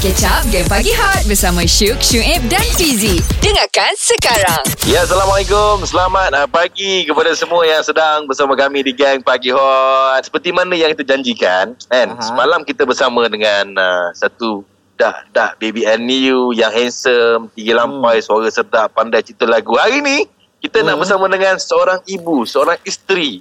Catch 0.00 0.26
up 0.26 0.42
Game 0.50 0.66
Pagi 0.66 0.90
Hot 0.96 1.22
Bersama 1.30 1.62
Syuk, 1.62 2.02
Syuib 2.02 2.42
dan 2.50 2.62
Fizi 2.74 3.22
Dengarkan 3.38 3.92
sekarang 3.94 4.62
Ya, 4.84 5.00
Assalamualaikum. 5.06 5.80
Selamat 5.86 6.34
uh, 6.34 6.48
pagi 6.50 7.06
kepada 7.06 7.32
semua 7.32 7.64
yang 7.64 7.80
sedang 7.80 8.28
bersama 8.28 8.52
kami 8.52 8.84
di 8.84 8.92
Gang 8.92 9.24
Pagi 9.24 9.48
Hot. 9.48 10.20
Seperti 10.20 10.52
mana 10.52 10.76
yang 10.76 10.92
kita 10.92 11.08
janjikan, 11.16 11.72
kan? 11.88 12.08
Aha. 12.12 12.20
Semalam 12.20 12.60
kita 12.68 12.84
bersama 12.84 13.24
dengan 13.32 13.72
uh, 13.80 14.12
satu 14.12 14.60
dah 15.00 15.24
dah 15.32 15.56
baby 15.56 15.88
and 15.88 16.04
new 16.04 16.52
yang 16.52 16.68
handsome, 16.68 17.48
tinggi 17.56 17.72
lampai, 17.72 18.20
suara 18.20 18.52
sedap, 18.52 18.92
pandai 18.92 19.24
cipta 19.24 19.48
lagu. 19.48 19.72
Hari 19.80 20.04
ni 20.04 20.28
kita 20.60 20.84
nak 20.84 20.96
Hmm. 20.96 21.02
bersama 21.04 21.24
dengan 21.32 21.56
seorang 21.56 22.00
ibu, 22.04 22.44
seorang 22.44 22.76
isteri. 22.84 23.40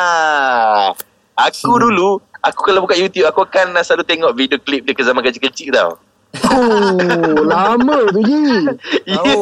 aku 1.48 1.72
dulu, 1.72 2.20
aku 2.44 2.60
kalau 2.66 2.84
buka 2.84 2.96
YouTube, 2.96 3.28
aku 3.28 3.44
akan 3.44 3.76
selalu 3.84 4.04
tengok 4.04 4.32
video 4.36 4.58
klip 4.60 4.84
dia 4.88 4.94
ke 4.96 5.02
zaman 5.04 5.20
kecil-kecil 5.24 5.70
tau. 5.72 5.92
Oh, 6.46 7.42
lama 7.42 8.06
tu 8.14 8.20
Ji. 8.22 8.42
Tahu. 9.08 9.38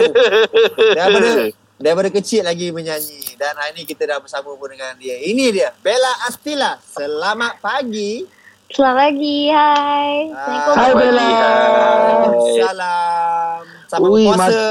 Daripada 0.98 1.52
daripada 1.78 2.10
kecil 2.10 2.42
lagi 2.42 2.74
menyanyi 2.74 3.38
dan 3.38 3.54
hari 3.54 3.78
ni 3.78 3.82
kita 3.86 4.02
dah 4.02 4.18
bersama 4.18 4.50
pun 4.58 4.74
dengan 4.74 4.98
dia. 4.98 5.14
Ini 5.14 5.54
dia 5.54 5.70
Bella 5.78 6.26
Astila. 6.26 6.74
Selamat 6.82 7.62
pagi. 7.62 8.26
Selamat 8.68 9.08
pagi, 9.08 9.38
hai. 9.48 10.28
Assalamualaikum. 10.28 10.74
Hai, 10.76 10.92
Bella. 10.92 11.28
Hai. 11.32 12.58
Salam. 12.60 13.60
Selamat 13.88 14.10
Ui, 14.12 14.24
puasa. 14.28 14.68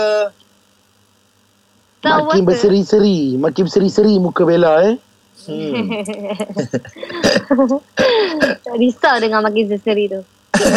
Selamat 1.98 2.22
Makin 2.30 2.44
berseri-seri. 2.46 3.20
Makin 3.42 3.62
berseri-seri 3.66 4.14
muka 4.22 4.44
Bella 4.46 4.74
eh. 4.86 4.96
Hmm. 5.48 5.88
Risau 8.80 9.16
dengan 9.24 9.42
makin 9.42 9.66
seseri 9.72 10.12
tu. 10.12 10.22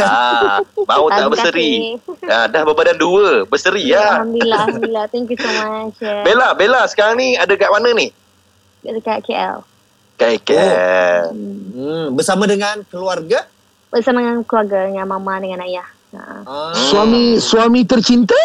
ah, 0.05 0.61
mau 0.87 1.09
tak 1.09 1.31
berseri? 1.33 1.97
Ah, 2.29 2.47
dah 2.47 2.63
berbadan 2.65 2.97
dua, 3.01 3.49
berseri 3.49 3.91
ya. 3.91 4.21
Alhamdulillah, 4.21 4.61
Alhamdulillah. 4.69 5.05
Thank 5.09 5.33
you 5.33 5.39
so 5.41 5.49
much. 5.49 5.97
Yeah. 6.01 6.23
Bella, 6.23 6.49
Bella 6.53 6.85
sekarang 6.87 7.17
ni 7.17 7.35
ada 7.35 7.53
kat 7.57 7.71
mana 7.73 7.89
ni? 7.97 8.13
Dekat 8.85 9.25
KL. 9.25 9.65
Kat 10.21 10.37
IKEA. 10.37 11.33
Hmm. 11.33 12.13
Bersama 12.13 12.45
dengan 12.45 12.85
keluarga. 12.89 13.49
Bersama 13.89 14.21
dengan 14.21 14.45
keluarga, 14.45 14.85
dengan 14.85 15.09
mama, 15.09 15.41
dengan 15.41 15.65
ayah. 15.65 15.89
Ha. 16.13 16.23
Ah. 16.45 16.75
Suami 16.77 17.41
suami 17.41 17.87
tercinta? 17.87 18.37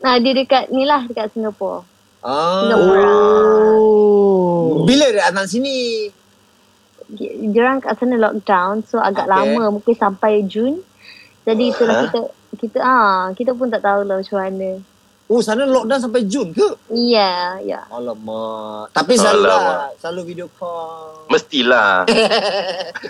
Nah, 0.00 0.14
dia 0.22 0.32
dekat 0.32 0.70
ni 0.70 0.88
lah, 0.88 1.04
dekat 1.04 1.34
Singapura. 1.34 1.84
Ah. 2.20 2.60
Singapura. 2.60 3.08
Oh. 3.08 4.82
Bila 4.82 5.04
dia 5.08 5.24
datang 5.24 5.44
sini? 5.44 6.08
Dia 7.08 7.58
orang 7.62 7.78
kat 7.78 7.94
sana 7.96 8.16
lockdown, 8.16 8.82
so 8.82 8.98
agak 8.98 9.24
Okay. 9.24 9.32
lama, 9.32 9.62
mungkin 9.70 9.92
sampai 9.92 10.42
Jun. 10.44 10.80
Jadi 11.42 11.62
itulah 11.66 11.94
Huh? 11.94 12.02
kita 12.04 12.18
kita 12.58 12.78
ah 12.78 13.18
kita 13.32 13.50
pun 13.52 13.66
tak 13.66 13.80
tahu 13.80 14.02
lah 14.02 14.18
macam 14.18 14.36
mana. 14.36 14.70
Oh, 15.24 15.40
sana 15.40 15.62
lockdown 15.62 15.98
sampai 15.98 16.20
Jun 16.24 16.50
ke? 16.50 16.66
Ya, 16.90 17.54
ya. 17.62 17.80
Alamak. 17.88 18.90
Tapi 18.90 19.12
selalu 19.14 19.42
Alamak. 19.42 19.62
lah. 19.62 19.88
Selalu 19.96 20.20
video 20.26 20.46
call. 20.50 21.24
Mestilah. 21.28 22.02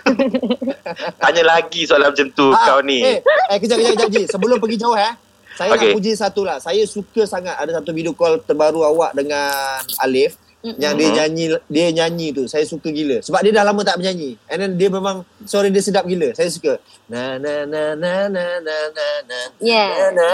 Tanya 1.19 1.43
lagi 1.45 1.81
soalan 1.85 2.11
macam 2.11 2.27
tu 2.33 2.47
Ah, 2.51 2.65
kau 2.67 2.79
ni. 2.83 2.99
Eh, 3.03 3.17
eh 3.23 3.57
kejap, 3.57 3.77
kejap, 3.79 3.95
kejap, 3.97 4.09
Ji. 4.11 4.23
Sebelum 4.27 4.57
pergi 4.59 4.77
jauh, 4.77 4.95
eh. 4.95 5.13
Saya 5.59 5.75
Okey. 5.75 5.91
nak 5.91 5.97
puji 5.99 6.13
satu 6.15 6.47
lah. 6.47 6.63
Saya 6.63 6.87
suka 6.87 7.27
sangat 7.27 7.59
ada 7.59 7.75
satu 7.75 7.91
video 7.91 8.15
call 8.15 8.39
terbaru 8.39 8.87
awak 8.87 9.11
dengan 9.13 9.51
Alif. 9.99 10.39
Mm-mm. 10.59 10.75
Yang 10.75 10.95
dia 10.95 11.09
nyanyi 11.13 11.45
dia 11.67 11.87
nyanyi 11.91 12.29
tu. 12.31 12.47
Saya 12.47 12.63
suka 12.63 12.91
gila. 12.91 13.19
Sebab 13.19 13.43
dia 13.43 13.51
dah 13.53 13.63
lama 13.63 13.83
tak 13.83 13.99
menyanyi. 13.99 14.39
And 14.47 14.59
then 14.59 14.73
dia 14.75 14.87
memang 14.87 15.27
suara 15.43 15.67
dia 15.67 15.79
sedap 15.79 16.03
gila. 16.03 16.31
Saya 16.31 16.47
suka. 16.47 16.79
Na 17.07 17.39
na 17.39 17.63
na 17.63 17.95
na 17.95 18.13
na 18.27 18.45
na 18.59 18.77
na 18.91 19.07
na 19.23 19.39
Yeah. 19.59 19.91
na 19.91 20.07
na. 20.15 20.31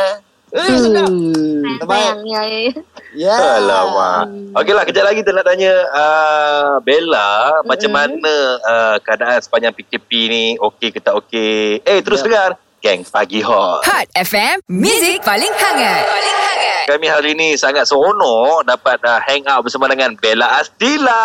Eh, 0.54 0.70
sedap. 0.78 1.08
Hmm. 1.08 1.66
Terbaik. 1.82 2.04
Sayang, 2.04 2.20
ya, 2.24 2.40
ya. 2.44 2.60
ya. 2.62 2.72
Ya. 3.16 3.36
Alamak. 3.58 4.24
Okeylah, 4.54 4.84
kejap 4.84 5.04
lagi 5.04 5.18
kita 5.18 5.32
nak 5.32 5.44
tanya 5.44 5.72
uh, 5.90 6.72
Bella 6.80 7.28
macam 7.64 7.90
Mm-mm. 7.90 8.20
mana 8.20 8.34
uh, 8.60 8.96
keadaan 9.00 9.40
sepanjang 9.40 9.72
PKP 9.72 10.10
ni. 10.28 10.44
Okey 10.56 10.88
ke 10.88 11.00
tak 11.00 11.16
okey? 11.16 11.80
Eh, 11.80 12.00
terus 12.00 12.20
Ya. 12.20 12.26
dengar. 12.28 12.50
Geng 12.84 13.00
Pagi 13.08 13.40
Hot. 13.40 13.80
Hot 13.80 14.06
FM 14.12 14.60
Music 14.68 15.24
paling 15.24 15.48
hangat 15.48 16.04
Paling 16.04 16.36
hangat 16.36 16.84
Kami 16.84 17.06
hari 17.08 17.32
ini 17.32 17.56
sangat 17.56 17.88
seronok 17.88 18.68
dapat 18.68 19.00
uh, 19.00 19.16
hang 19.24 19.40
out 19.48 19.64
bersama 19.64 19.88
dengan 19.88 20.12
Bella 20.20 20.60
Astila. 20.60 21.24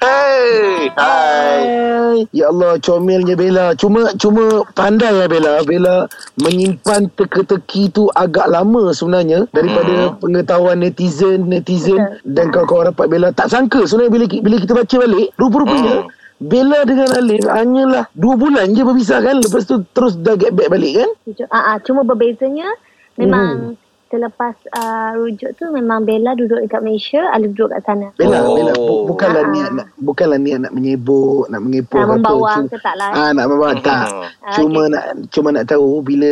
Hey, 0.00 0.88
hai. 0.96 1.60
Hai. 1.60 2.24
Ya 2.32 2.48
Allah, 2.48 2.80
comelnya 2.80 3.36
Bella. 3.36 3.76
Cuma 3.76 4.16
cuma 4.16 4.64
pandai 4.72 5.12
ya 5.12 5.28
Bella. 5.28 5.60
Bella 5.60 6.08
menyimpan 6.40 7.12
teka-teki 7.12 7.92
tu 7.92 8.08
agak 8.16 8.48
lama 8.48 8.96
sebenarnya 8.96 9.44
daripada 9.52 9.92
Hmm. 10.08 10.16
pengetahuan 10.16 10.80
netizen, 10.80 11.44
netizen 11.44 12.00
dan 12.24 12.48
kawan-kawan 12.48 12.96
rapat 12.96 13.12
Bella. 13.12 13.28
Tak 13.28 13.52
sangka 13.52 13.84
sebenarnya 13.84 14.08
bila 14.08 14.24
bila 14.40 14.56
kita 14.56 14.72
baca 14.72 14.96
balik, 15.04 15.28
rupa-rupanya 15.36 15.94
Hmm. 16.00 16.08
Bella 16.44 16.84
dengan 16.84 17.08
Alif 17.10 17.42
hanyalah 17.42 18.04
dua 18.12 18.34
bulan 18.34 18.68
je 18.68 18.82
berpisah 18.82 19.18
kan. 19.18 19.36
Lepas 19.38 19.64
tu 19.64 19.80
terus 19.90 20.14
dah 20.14 20.34
get 20.34 20.52
back 20.52 20.68
balik 20.68 20.92
kan. 20.94 21.10
Ah, 21.48 21.72
ah, 21.72 21.76
cuma 21.78 22.02
berbezanya 22.02 22.68
memang 23.16 23.74
selepas 24.06 24.54
uh, 24.70 25.16
rujuk 25.16 25.56
tu 25.56 25.64
memang 25.68 26.04
Bella 26.04 26.32
duduk 26.32 26.60
dekat 26.60 26.80
Malaysia, 26.80 27.24
Alif 27.30 27.50
duduk 27.50 27.72
kat 27.72 27.82
sana. 27.82 28.08
Bella, 28.14 28.38
Oh. 28.40 28.54
Bella 28.54 28.72
bu- 28.72 29.04
bukanlah 29.08 29.42
Ah. 29.42 29.50
niat 29.50 29.70
nak 29.72 29.86
bukanlah 29.96 30.38
niat 30.38 30.58
nak 30.60 30.72
menyebut, 30.72 31.48
nak 31.48 31.60
mengepul 31.60 31.98
Nak 31.98 32.08
membawa 32.12 32.52
ke 32.62 32.76
tak 32.78 32.94
lah. 32.94 33.10
Ah 33.10 33.30
nak 33.32 33.44
membawa 33.46 33.72
tak. 33.76 34.06
Hmm. 34.06 34.22
Ah, 34.44 34.52
Cuma 34.52 34.80
okey. 34.82 34.92
nak 34.92 35.04
cuma 35.30 35.48
nak 35.50 35.64
tahu 35.66 35.88
bila 35.98 36.30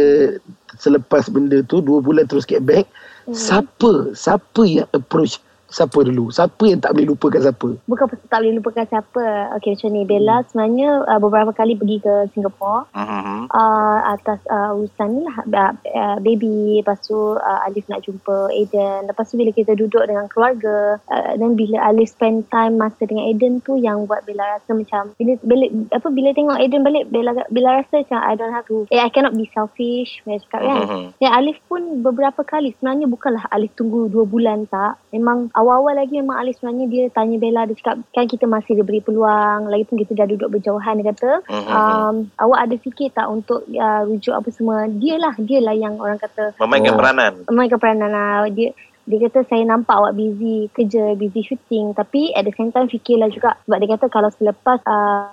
selepas 0.75 1.27
benda 1.27 1.59
tu 1.63 1.81
dua 1.81 1.99
bulan 1.99 2.23
terus 2.23 2.45
get 2.45 2.61
back, 2.61 2.85
Hmm. 3.23 3.33
siapa 3.33 3.91
siapa 4.13 4.63
yang 4.63 4.87
approach 4.91 5.39
siapa 5.73 5.99
dulu? 6.05 6.29
Siapa 6.29 6.63
yang 6.69 6.81
tak 6.85 6.93
boleh 6.93 7.09
lupakan 7.17 7.41
siapa? 7.41 7.69
Bukan 7.89 8.05
pasal 8.07 8.27
tak 8.29 8.39
boleh 8.45 8.55
lupakan 8.61 8.85
siapa. 8.85 9.25
Okey 9.57 9.73
macam 9.73 9.91
ni, 9.97 10.03
Bella 10.05 10.37
sebenarnya 10.47 10.89
uh, 11.09 11.21
beberapa 11.21 11.51
kali 11.57 11.75
pergi 11.81 11.99
ke 12.05 12.15
Singapura. 12.37 12.85
Mhm. 12.93 13.49
Uh, 13.49 13.99
atas 14.13 14.41
uh, 14.53 14.77
urusan 14.77 15.09
ni 15.17 15.21
lah 15.25 15.37
uh, 15.43 15.73
uh, 15.73 16.17
baby 16.21 16.85
lepas 16.85 17.01
tu 17.03 17.17
uh, 17.17 17.67
Alif 17.67 17.89
nak 17.89 18.05
jumpa 18.05 18.53
Aiden 18.53 19.09
lepas 19.09 19.25
tu 19.29 19.41
bila 19.41 19.51
kita 19.51 19.73
duduk 19.73 20.05
dengan 20.05 20.29
keluarga 20.29 21.01
uh, 21.09 21.33
dan 21.37 21.57
bila 21.57 21.81
Alif 21.89 22.13
spend 22.13 22.47
time 22.53 22.77
masa 22.79 23.09
dengan 23.09 23.29
Aiden 23.29 23.65
tu 23.65 23.81
yang 23.81 24.05
buat 24.05 24.25
Bella 24.29 24.59
rasa 24.59 24.77
macam 24.77 25.17
bila 25.17 25.37
bila 25.43 25.65
apa 25.93 26.09
bila 26.13 26.29
tengok 26.37 26.59
Aiden 26.61 26.83
balik 26.85 27.09
Bella 27.09 27.33
Bella 27.49 27.83
rasa 27.83 28.05
macam 28.05 28.19
I 28.21 28.35
don't 28.37 28.55
have 28.55 28.67
to 28.69 28.85
eh, 28.93 29.01
I 29.01 29.11
cannot 29.11 29.35
be 29.37 29.49
selfish 29.53 30.21
saya 30.25 30.39
cakap 30.45 30.61
kan 30.63 30.83
Mhm. 30.83 31.03
Ya 31.23 31.31
Alif 31.39 31.59
pun 31.71 32.03
beberapa 32.03 32.43
kali 32.43 32.75
sebenarnya 32.77 33.07
bukanlah 33.07 33.47
Alif 33.55 33.73
tunggu 33.79 34.11
dua 34.11 34.27
bulan 34.27 34.67
tak. 34.67 34.99
Memang 35.15 35.53
awal-awal 35.63 35.95
lagi 35.95 36.19
memang 36.19 36.37
Alif 36.37 36.59
sebenarnya 36.59 36.87
dia 36.91 37.05
tanya 37.09 37.39
Bella 37.39 37.63
dia 37.65 37.79
cakap 37.79 38.03
kan 38.11 38.27
kita 38.27 38.45
masih 38.45 38.75
diberi 38.75 38.99
peluang 38.99 39.71
lagipun 39.71 39.97
kita 39.97 40.13
dah 40.13 40.27
duduk 40.27 40.51
berjauhan 40.51 40.99
dia 40.99 41.15
kata 41.15 41.31
Mhm. 41.47 41.71
um, 41.71 42.15
awak 42.37 42.59
ada 42.67 42.77
fikir 42.77 43.09
tak 43.11 43.31
untuk 43.31 43.63
uh, 43.71 44.03
rujuk 44.03 44.35
apa 44.35 44.49
semua. 44.51 44.91
Dia 44.91 45.17
lah 45.17 45.39
dia 45.39 45.63
lah 45.63 45.73
yang 45.73 45.97
orang 45.97 46.19
kata 46.19 46.59
Memainkan 46.59 46.93
Oh. 46.93 46.99
peranan. 46.99 47.33
mainkan 47.49 47.79
peranan 47.79 48.11
lah. 48.11 48.51
Dia 48.51 48.75
dia 49.03 49.19
kata 49.19 49.43
saya 49.51 49.67
nampak 49.67 49.99
awak 49.99 50.15
busy 50.15 50.71
kerja, 50.71 51.19
busy 51.19 51.43
shooting 51.43 51.91
tapi 51.91 52.31
at 52.39 52.47
the 52.47 52.55
same 52.55 52.71
time 52.71 52.87
fikirlah 52.87 53.27
juga 53.29 53.59
sebab 53.67 53.79
dia 53.79 53.91
kata 53.99 54.07
kalau 54.07 54.31
selepas 54.31 54.79
uh, 54.87 55.27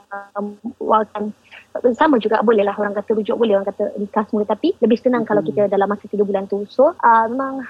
awak 0.81 1.05
akan 1.13 1.29
sama 1.93 2.17
juga 2.17 2.41
boleh 2.41 2.65
lah 2.65 2.73
orang 2.73 2.97
kata 2.97 3.13
rujuk 3.13 3.37
boleh 3.37 3.53
orang 3.53 3.69
kata 3.69 3.93
nikah 3.95 4.25
semua 4.25 4.41
tapi 4.41 4.73
lebih 4.81 4.97
senang 4.97 5.21
kalau 5.21 5.45
kita 5.45 5.69
dalam 5.69 5.85
masa 5.85 6.09
3 6.09 6.17
bulan 6.17 6.49
tu 6.49 6.65
so 6.65 6.97
uh, 6.97 7.25
memang 7.29 7.61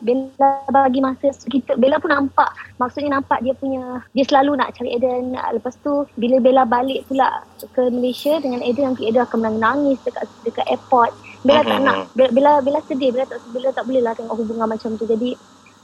Bella 0.00 0.64
bagi 0.72 1.04
masa 1.04 1.28
kita 1.44 1.76
Bella 1.76 2.00
pun 2.00 2.08
nampak 2.08 2.48
maksudnya 2.80 3.20
nampak 3.20 3.44
dia 3.44 3.52
punya 3.52 4.00
dia 4.16 4.24
selalu 4.24 4.56
nak 4.56 4.72
cari 4.72 4.96
Eden 4.96 5.36
lepas 5.36 5.76
tu 5.84 6.08
bila 6.16 6.40
Bella 6.40 6.64
balik 6.64 7.04
pula 7.04 7.44
ke 7.76 7.92
Malaysia 7.92 8.40
dengan 8.40 8.64
Eden 8.64 8.96
nanti 8.96 9.04
Eden 9.04 9.28
akan 9.28 9.38
menangis 9.52 10.00
dekat 10.06 10.24
dekat 10.42 10.66
airport 10.70 11.12
Bella 11.42 11.60
tak 11.66 11.78
Mhm. 11.78 11.84
nak 11.84 11.96
Bella, 12.16 12.30
Bella, 12.32 12.52
Bella 12.64 12.80
sedih 12.88 13.10
Bella 13.12 13.26
tak 13.28 13.38
Bella 13.52 13.70
tak 13.74 13.84
boleh 13.84 14.00
lah 14.00 14.14
tengok 14.16 14.36
hubungan 14.40 14.66
macam 14.70 14.96
tu 14.96 15.04
jadi 15.04 15.30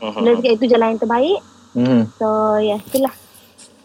Mhm. 0.01 0.21
Bella 0.25 0.33
cakap 0.41 0.53
itu 0.57 0.67
jalan 0.71 0.87
yang 0.95 1.03
terbaik 1.03 1.41
Hmm. 1.77 2.03
so 2.17 2.57
ya 2.57 2.75
yeah, 2.75 2.81
itulah 2.81 3.15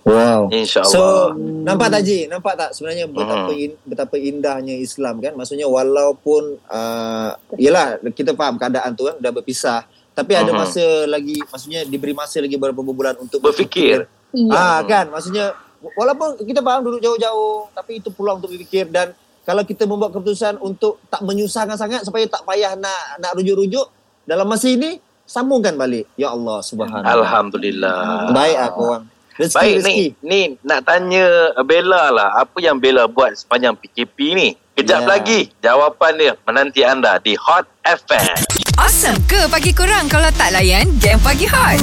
Wow. 0.04 0.52
InsyaAllah. 0.52 0.92
So 0.92 1.32
nampak 1.64 1.88
tak 1.88 2.04
Ji? 2.04 2.28
Nampak 2.28 2.60
tak 2.60 2.76
sebenarnya 2.76 3.08
betapa 3.08 3.52
Hmm. 3.56 3.64
in, 3.64 3.72
betapa 3.88 4.16
indahnya 4.20 4.76
Islam 4.76 5.24
kan? 5.24 5.32
Maksudnya 5.32 5.64
walaupun 5.64 6.60
uh, 6.68 7.32
yalah 7.56 8.04
kita 8.12 8.36
faham 8.36 8.60
keadaan 8.60 8.92
tu 9.00 9.08
kan 9.08 9.16
dah 9.16 9.32
berpisah, 9.32 9.88
tapi 10.14 10.38
ada 10.38 10.52
masa 10.54 10.84
lagi 11.10 11.38
maksudnya 11.42 11.82
diberi 11.84 12.14
masa 12.14 12.38
lagi 12.38 12.56
beberapa 12.56 12.86
bulan 12.86 13.18
untuk 13.18 13.42
Berfikir. 13.42 14.06
Ah 14.50 14.82
kan 14.86 15.10
maksudnya 15.10 15.54
walaupun 15.94 16.40
kita 16.42 16.64
faham 16.64 16.82
duduk 16.86 17.02
jauh-jauh 17.04 17.70
tapi 17.76 18.00
itu 18.00 18.10
peluang 18.14 18.40
untuk 18.40 18.54
berfikir 18.56 18.88
dan 18.88 19.12
kalau 19.44 19.68
kita 19.68 19.84
membuat 19.84 20.16
keputusan 20.16 20.56
untuk 20.64 21.04
tak 21.12 21.20
menyusahkan 21.20 21.76
sangat 21.76 22.08
supaya 22.08 22.24
tak 22.32 22.48
payah 22.48 22.80
nak 22.80 23.20
nak 23.20 23.36
rujuk-rujuk 23.36 23.92
dalam 24.24 24.48
masa 24.48 24.72
ini 24.72 25.04
sambungkan 25.28 25.76
balik. 25.76 26.08
Ya 26.16 26.32
Allah 26.32 26.64
subhanallah. 26.64 27.12
Alhamdulillah. 27.20 28.32
Baik 28.32 28.58
aku 28.72 28.82
orang. 28.88 29.06
Rezeki, 29.34 29.58
Baik 29.58 29.76
rezeki. 29.82 30.06
ni, 30.22 30.30
ni 30.30 30.42
nak 30.62 30.86
tanya 30.86 31.26
Bella 31.66 32.14
lah. 32.14 32.30
Apa 32.38 32.62
yang 32.62 32.78
Bella 32.78 33.10
buat 33.10 33.34
sepanjang 33.34 33.74
PKP 33.82 34.18
ni? 34.38 34.50
Kejap 34.74 35.06
Ya. 35.06 35.08
lagi 35.08 35.40
jawapan 35.62 36.12
dia 36.18 36.34
menanti 36.44 36.82
anda 36.82 37.22
di 37.22 37.38
Hot 37.38 37.70
FM. 37.86 38.26
Awesome 38.74 39.22
ke 39.30 39.46
pagi 39.46 39.70
kurang 39.70 40.10
kalau 40.10 40.26
tak 40.34 40.50
layan 40.50 40.90
game 40.98 41.22
pagi 41.22 41.46
hot? 41.46 41.78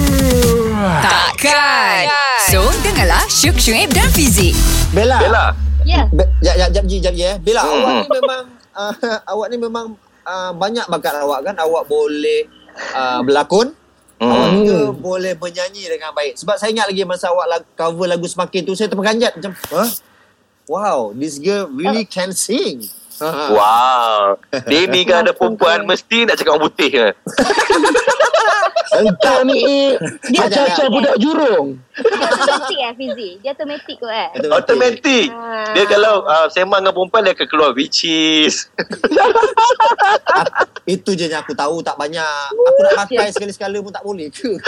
Takkan. 0.99 2.11
So, 2.51 2.67
dengarlah 2.83 3.23
Syuk 3.31 3.63
Syuib 3.63 3.95
dan 3.95 4.11
Fizik. 4.11 4.59
Bella. 4.91 5.23
Bella, 5.23 5.45
Ya. 5.87 6.03
Be, 6.11 6.27
jap, 6.43 6.59
jap, 6.59 6.71
jap, 6.75 6.85
Ji, 6.85 6.97
jap, 6.99 7.15
Ji, 7.15 7.25
eh. 7.25 7.37
Bella, 7.39 7.63
Hmm. 7.63 7.71
awak 7.73 7.95
ni 7.95 8.09
memang, 8.11 8.43
uh, 8.75 8.93
awak 9.33 9.47
ni 9.47 9.57
memang 9.57 9.87
uh, 10.27 10.51
banyak 10.53 10.87
bakat 10.91 11.15
awak 11.17 11.41
kan. 11.47 11.55
Awak 11.57 11.87
boleh 11.87 12.51
uh, 12.91 13.23
berlakon. 13.23 13.71
Hmm. 14.19 14.29
Awak 14.29 14.49
juga 14.53 14.79
boleh 14.93 15.33
menyanyi 15.39 15.89
dengan 15.89 16.11
baik. 16.11 16.35
Sebab 16.37 16.59
saya 16.59 16.75
ingat 16.75 16.91
lagi 16.91 17.07
masa 17.07 17.31
awak 17.31 17.47
cover 17.73 18.11
lagu 18.11 18.27
Semakin 18.27 18.67
tu, 18.67 18.75
saya 18.75 18.91
terperanjat 18.91 19.39
macam, 19.39 19.55
huh? 19.71 19.89
Wow, 20.71 21.11
this 21.19 21.43
girl 21.43 21.67
really 21.67 22.07
can 22.07 22.31
sing. 22.31 22.87
Wow. 23.59 24.39
Dia 24.71 24.87
ni 24.87 25.03
kan 25.03 25.27
ada 25.27 25.35
perempuan 25.35 25.85
mesti 25.85 26.25
nak 26.25 26.39
cakap 26.39 26.57
orang 26.57 26.71
putih 26.71 26.89
ke? 26.89 27.07
Engkau 28.91 29.47
ni 29.47 29.59
eh, 29.63 29.91
Dia- 30.35 30.51
macam-macam 30.51 30.87
dia- 30.87 30.95
budak 30.95 31.17
jurung. 31.21 31.67
Dia 31.95 32.27
automatik 32.27 32.79
eh 32.81 32.93
Fizi. 32.97 33.31
Dia 33.39 33.51
automatik 33.55 33.97
kot 34.03 34.11
eh. 34.11 34.29
Automatik. 34.51 35.27
Ah. 35.31 35.71
Dia 35.77 35.85
kalau 35.87 36.15
uh, 36.27 36.47
sembang 36.51 36.83
dengan 36.83 36.95
perempuan 36.97 37.23
dia 37.23 37.33
akan 37.39 37.47
keluar 37.47 37.71
which 37.77 38.03
is. 38.03 38.67
Itu 40.89 41.15
je 41.15 41.31
yang 41.31 41.45
aku 41.45 41.55
tahu 41.55 41.87
tak 41.87 41.95
banyak. 41.95 42.35
Aku 42.51 42.81
nak 42.83 42.95
pakai 43.07 43.31
sekali-sekala 43.31 43.79
pun 43.79 43.93
tak 43.95 44.03
boleh 44.03 44.27
ke? 44.33 44.59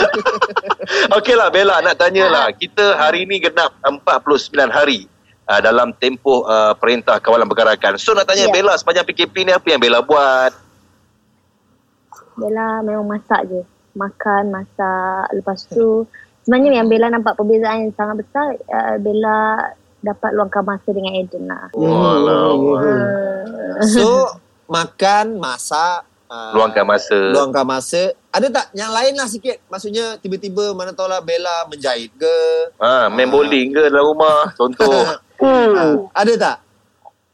Okey 1.19 1.35
lah 1.35 1.51
Bella 1.51 1.83
nak 1.83 1.99
tanya 1.99 2.29
lah. 2.31 2.47
Kita 2.55 2.95
hari 2.95 3.27
ni 3.27 3.43
genap 3.43 3.75
49 3.83 4.71
hari. 4.71 5.09
Uh, 5.43 5.59
dalam 5.59 5.91
tempoh 5.93 6.43
uh, 6.43 6.71
perintah 6.73 7.19
kawalan 7.19 7.43
pergerakan. 7.43 7.99
So 7.99 8.11
nak 8.11 8.25
tanya 8.25 8.47
Ya. 8.47 8.53
Bella 8.53 8.73
sepanjang 8.73 9.03
PKP 9.03 9.43
ni 9.43 9.51
apa 9.51 9.67
yang 9.67 9.77
Bella 9.77 9.99
buat? 9.99 10.55
Bella 12.33 12.79
memang 12.79 13.05
masak 13.05 13.45
je. 13.45 13.61
Makan, 13.93 14.49
masak. 14.49 15.25
Lepas 15.33 15.67
tu, 15.67 16.07
sebenarnya 16.41 16.79
yang 16.79 16.87
Bella 16.87 17.11
nampak 17.11 17.35
perbezaan 17.35 17.83
yang 17.83 17.93
sangat 17.93 18.23
besar, 18.23 18.55
uh, 18.65 18.95
Bella 18.97 19.69
dapat 19.99 20.31
luangkan 20.31 20.63
masa 20.63 20.89
dengan 20.89 21.13
Eden 21.13 21.43
lah. 21.45 21.69
Walau. 21.71 22.79
Uh, 22.79 23.83
So, 23.83 24.31
makan, 24.65 25.37
masak, 25.37 26.05
uh, 26.25 26.53
Luangkan 26.53 26.85
masa. 26.85 27.19
luangkan 27.31 27.65
masa. 27.67 28.15
Ada 28.29 28.47
tak 28.49 28.65
yang 28.73 28.89
lain 28.89 29.13
lah 29.13 29.27
sikit? 29.27 29.61
Maksudnya 29.67 30.17
tiba-tiba 30.17 30.71
mana 30.71 30.89
tahu 30.89 31.05
lah 31.05 31.19
Bella 31.19 31.67
menjahit 31.67 32.09
ke? 32.15 32.37
Ha, 32.79 33.09
main 33.09 33.27
bowling 33.27 33.73
ke 33.73 33.91
dalam 33.91 34.07
rumah? 34.07 34.49
Contoh. 34.55 34.89
Uh, 35.43 36.07
ada 36.11 36.33
tak? 36.33 36.55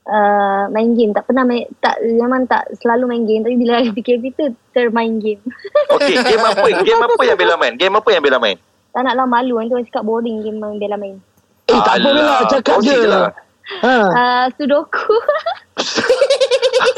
uh, 0.06 0.66
main 0.70 0.94
game. 0.94 1.14
Tak 1.14 1.24
pernah 1.24 1.46
main, 1.46 1.70
tak, 1.78 2.02
memang 2.02 2.44
tak 2.46 2.66
selalu 2.76 3.06
main 3.08 3.24
game. 3.24 3.42
Tapi 3.42 3.56
bila 3.56 3.74
PKP 3.96 4.24
tu, 4.34 4.46
termain 4.74 5.22
game. 5.22 5.38
Okey, 5.94 6.18
game 6.18 6.44
apa? 6.44 6.66
Game 6.84 6.98
apa 7.00 7.22
yang 7.22 7.38
Bella 7.38 7.56
main? 7.56 7.74
Game 7.76 7.94
apa 7.94 8.10
yang 8.10 8.22
Bella 8.22 8.40
main? 8.40 8.58
tak 8.90 9.06
naklah 9.06 9.30
malu. 9.30 9.62
Nanti 9.62 9.72
orang 9.72 9.86
cakap 9.86 10.02
boring 10.02 10.42
game 10.42 10.58
yang 10.58 10.76
Bella 10.76 10.98
main. 10.98 11.22
Eh, 11.70 11.78
tak 11.78 11.96
apa 11.96 12.10
Bella, 12.10 12.36
cakap 12.50 12.78
je. 12.82 12.90
je 12.90 13.00
lah. 13.06 13.30
Ha, 13.86 13.96
Uh, 14.10 14.46
sudoku. 14.58 15.14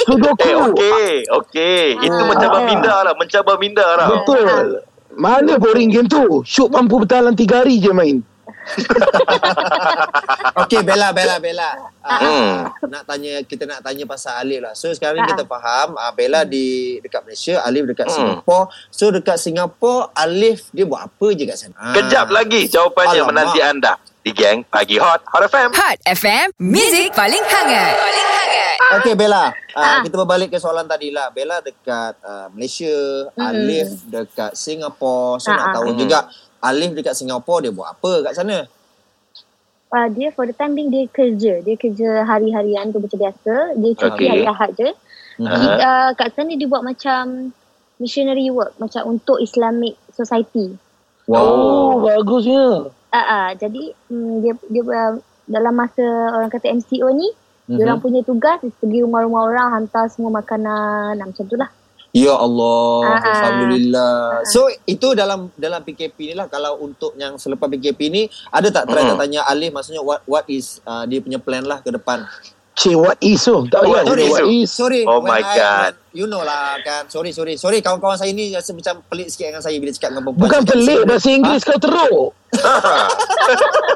sudoku. 0.02 0.48
Eh, 0.48 0.56
okey, 0.56 1.12
okey. 1.30 1.84
Itu 2.00 2.16
Ah. 2.16 2.28
mencabar 2.28 2.62
minda 2.64 2.96
lah, 3.04 3.14
mencabar 3.14 3.56
minda 3.60 3.84
lah. 3.98 4.08
Betul. 4.10 4.80
Mana 5.12 5.60
boring 5.60 5.92
game 5.92 6.08
tu? 6.08 6.40
Syuk 6.42 6.72
mampu 6.72 6.96
bertahan 6.98 7.36
tiga 7.36 7.60
hari 7.60 7.76
je 7.78 7.92
main. 7.92 8.24
Okey 10.58 10.82
Bella, 10.82 11.12
Bella, 11.12 11.36
Bella. 11.38 11.70
Uh, 12.00 12.10
Hmm. 12.12 12.54
Nak 12.84 13.02
tanya, 13.06 13.40
kita 13.42 13.64
nak 13.64 13.80
tanya 13.82 14.04
pasal 14.04 14.34
Alif 14.38 14.60
lah. 14.60 14.74
So 14.74 14.90
sekarang 14.90 15.18
ni 15.18 15.24
Ah. 15.24 15.30
kita 15.30 15.44
faham 15.46 15.94
uh, 15.94 16.12
Bella 16.12 16.42
di 16.44 16.98
dekat 17.00 17.24
Malaysia, 17.24 17.62
Alif 17.62 17.84
dekat 17.88 18.06
Hmm. 18.06 18.14
Singapura. 18.38 18.68
So 18.90 19.10
dekat 19.10 19.38
Singapura, 19.38 20.10
Alif 20.14 20.68
dia 20.70 20.84
buat 20.84 21.04
apa 21.04 21.26
je 21.32 21.44
kat 21.46 21.58
sana? 21.58 21.74
Ah. 21.76 21.94
Kejap 21.94 22.28
lagi 22.30 22.68
jawapannya 22.68 23.20
Alamak. 23.20 23.30
menanti 23.30 23.60
anda. 23.60 23.94
Di 24.22 24.32
Gang 24.32 24.62
Pagi 24.64 24.96
Hot, 24.96 25.20
Hot 25.26 25.42
FM. 25.44 25.70
Hot 25.74 25.98
FM, 26.04 26.46
Music 26.60 27.10
paling 27.12 27.42
hangat. 27.42 27.92
Paling 27.96 28.28
hangat. 28.30 28.76
Okey 28.94 29.14
Bella, 29.16 29.48
uh, 29.48 29.52
Ah. 29.74 30.00
kita 30.02 30.16
berbalik 30.16 30.48
ke 30.48 30.58
soalan 30.58 30.86
tadi 30.86 31.10
lah. 31.10 31.30
Bella 31.30 31.60
dekat 31.60 32.14
uh, 32.20 32.48
Malaysia, 32.52 32.92
Hmm. 33.32 33.48
Alif 33.48 33.88
dekat 34.06 34.52
Singapura. 34.54 35.38
So 35.38 35.48
Ah, 35.48 35.56
nak 35.56 35.64
ah. 35.64 35.74
tahu 35.76 35.90
Hmm. 35.90 36.00
juga 36.00 36.20
Alif 36.62 36.94
dekat 36.94 37.18
Singapura 37.18 37.66
dia 37.66 37.74
buat 37.74 37.90
apa 37.90 38.30
kat 38.30 38.34
sana? 38.38 38.70
Uh, 39.92 40.08
dia 40.14 40.32
for 40.32 40.48
the 40.48 40.56
time 40.56 40.78
being 40.78 40.94
dia 40.94 41.10
kerja. 41.12 41.60
Dia 41.60 41.76
kerja 41.76 42.24
hari-harian 42.24 42.96
tu 42.96 43.02
macam 43.04 43.20
biasa. 43.20 43.76
Dia 43.76 43.92
cuti 43.98 44.24
Okay. 44.24 44.30
hari 44.30 44.46
Ahad 44.48 44.72
je. 44.78 44.90
Dia, 45.42 45.72
uh, 45.84 46.10
kat 46.16 46.32
sana 46.38 46.54
dia 46.56 46.70
buat 46.70 46.86
macam 46.86 47.52
missionary 48.00 48.48
work. 48.54 48.78
Macam 48.80 49.18
untuk 49.18 49.42
Islamic 49.44 50.00
Society. 50.16 50.78
Oh, 51.28 52.00
bagusnya. 52.00 52.94
Uh, 53.12 53.20
uh, 53.20 53.48
jadi 53.60 53.92
um, 54.08 54.40
dia 54.40 54.56
dia 54.72 54.84
uh, 54.88 55.20
dalam 55.50 55.74
masa 55.76 56.04
orang 56.40 56.48
kata 56.48 56.72
MCO 56.72 57.12
ni, 57.12 57.28
mm-hmm. 57.28 57.76
dia 57.76 57.84
orang 57.84 58.00
punya 58.00 58.22
tugas 58.24 58.64
pergi 58.80 59.04
rumah-rumah 59.04 59.44
orang 59.44 59.68
hantar 59.76 60.08
semua 60.08 60.40
makanan 60.40 61.20
nah, 61.20 61.26
macam 61.28 61.44
tu 61.44 61.60
lah. 61.60 61.68
Ya 62.12 62.36
Allah, 62.36 63.08
Ah, 63.08 63.16
ah. 63.16 63.32
alhamdulillah. 63.34 64.16
So 64.44 64.68
itu 64.84 65.16
dalam 65.16 65.48
dalam 65.56 65.80
PKP 65.80 66.28
ni 66.28 66.36
lah 66.36 66.46
kalau 66.46 66.76
untuk 66.78 67.16
yang 67.16 67.40
selepas 67.40 67.72
PKP 67.72 68.00
ni 68.08 68.22
ada 68.48 68.68
tak 68.68 68.84
try 68.86 69.00
tak 69.02 69.16
tanya 69.16 69.48
Alif 69.48 69.72
maksudnya 69.72 70.04
what 70.04 70.20
what 70.26 70.44
is 70.46 70.84
uh, 70.84 71.08
dia 71.08 71.18
punya 71.18 71.40
plan 71.40 71.64
lah 71.64 71.80
ke 71.80 71.88
depan. 71.88 72.28
Cik, 72.72 72.96
what 72.96 73.20
is 73.20 73.40
tu? 73.42 73.68
Tak 73.68 73.84
payah. 73.84 74.04
is 74.04 74.28
What 74.28 74.44
is? 74.46 74.68
Sorry. 74.70 75.04
Oh 75.04 75.20
when 75.20 75.28
my 75.30 75.40
I- 75.40 75.56
God. 75.56 75.92
you 76.12 76.24
know 76.24 76.40
lah 76.40 76.80
kan. 76.82 77.08
Sorry 77.08 77.32
sorry. 77.32 77.56
Sorry 77.56 77.80
kawan-kawan 77.80 78.16
saya 78.16 78.32
ni 78.32 78.52
rasa 78.52 78.72
macam 78.72 79.04
pelik 79.08 79.28
sikit 79.28 79.48
dengan 79.48 79.64
saya 79.64 79.76
bila 79.76 79.92
cakap 79.92 80.12
dengan 80.12 80.24
perempuan. 80.28 80.44
Bukan 80.46 80.62
Cakap 80.62 80.72
pelik 80.74 81.02
bahasa 81.06 81.28
Inggeris 81.30 81.64
kau 81.64 81.80
teruk. 81.80 82.28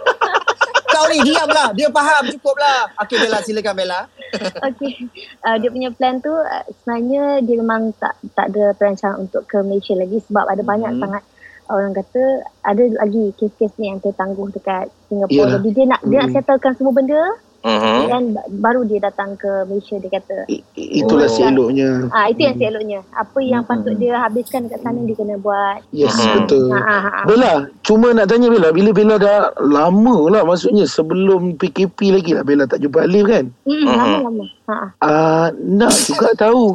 Kau 0.85 1.11
ni 1.11 1.19
diam 1.23 1.49
lah. 1.49 1.75
Dia 1.75 1.91
faham 1.91 2.23
cukup 2.29 2.55
lah. 2.55 2.87
Okay 3.03 3.19
Bella 3.19 3.43
silakan 3.43 3.75
Bella. 3.75 4.07
Okay. 4.69 4.93
Uh, 5.41 5.55
dia 5.57 5.69
punya 5.69 5.89
plan 5.91 6.17
tu 6.19 6.31
uh, 6.31 6.63
sebenarnya 6.81 7.43
dia 7.43 7.55
memang 7.59 7.93
tak 7.97 8.13
tak 8.33 8.51
ada 8.53 8.73
perancangan 8.75 9.21
untuk 9.21 9.45
ke 9.45 9.61
Malaysia 9.61 9.93
lagi 9.93 10.17
sebab 10.25 10.45
ada 10.45 10.61
banyak 10.61 10.91
Mhm. 10.95 11.01
sangat 11.01 11.23
orang 11.65 11.97
kata 11.97 12.21
ada 12.61 12.83
lagi 13.01 13.33
kes-kes 13.35 13.73
ni 13.81 13.89
yang 13.89 13.97
tertangguh 13.97 14.53
dekat 14.53 14.85
Singapura. 15.09 15.33
Yalah. 15.33 15.51
Jadi 15.57 15.69
dia 15.73 15.85
nak 15.89 16.01
dia 16.05 16.17
nak 16.21 16.29
settlekan 16.29 16.73
semua 16.77 16.93
benda 16.93 17.21
Mhm. 17.65 17.97
dan 18.05 18.23
ba- 18.29 18.45
baru 18.61 18.85
dia 18.85 19.01
datang 19.01 19.33
ke 19.33 19.65
Malaysia 19.65 19.97
dia 19.97 20.11
kata. 20.13 20.45
I- 20.47 20.61
Itulah 20.95 21.25
Oh. 21.25 21.33
seloknya. 21.33 22.05
Ah 22.09 22.29
itu 22.29 22.45
yang 22.45 22.55
seloknya. 22.55 22.99
Apa 23.09 23.39
yang 23.41 23.65
Mhm. 23.65 23.69
patut 23.73 23.95
dia 23.97 24.13
habiskan 24.15 24.59
dekat 24.63 24.79
sana 24.79 25.01
dia 25.01 25.15
kena 25.15 25.35
buat. 25.35 25.81
Yes, 25.89 26.13
Hmm. 26.13 26.45
betul. 26.45 26.69
Ha 26.69 26.77
ah, 26.77 27.01
ah. 27.03 27.25
Bella, 27.25 27.53
cuma 27.81 28.13
nak 28.13 28.29
tanya 28.29 28.47
Bella, 28.47 28.69
bila 28.69 28.89
Bella 28.91 29.15
dah 29.17 29.37
lama 29.59 30.17
lah 30.29 30.45
maksudnya 30.45 30.85
sebelum 30.85 31.57
PKP 31.57 32.13
lagi 32.13 32.31
lah 32.31 32.45
Bella 32.45 32.63
tak 32.63 32.79
jumpa 32.79 33.01
Alif 33.01 33.25
kan? 33.25 33.45
Hmm, 33.65 33.81
Mhm. 33.81 33.97
lama-lama. 33.97 34.45
Ha 34.65 34.73
ah. 34.73 34.87
Ah, 34.97 35.47
nak 35.53 35.93
juga 35.93 36.33
tahu 36.33 36.73